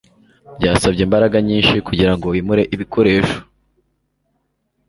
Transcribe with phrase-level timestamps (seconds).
[0.59, 3.37] Byasabye imbaraga nyinshi kugirango wimure ibikoresho.